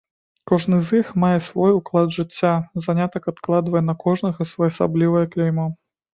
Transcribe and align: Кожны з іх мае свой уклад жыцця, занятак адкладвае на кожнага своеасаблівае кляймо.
Кожны 0.51 0.77
з 0.85 0.89
іх 1.01 1.11
мае 1.23 1.39
свой 1.47 1.71
уклад 1.79 2.15
жыцця, 2.17 2.55
занятак 2.87 3.29
адкладвае 3.33 3.83
на 3.93 3.97
кожнага 4.07 4.51
своеасаблівае 4.55 5.25
кляймо. 5.37 5.71